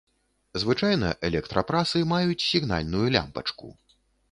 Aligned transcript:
Звычайна 0.61 1.11
электрапрасы 1.29 2.01
маюць 2.15 2.47
сігнальную 2.49 3.05
лямпачку. 3.19 3.73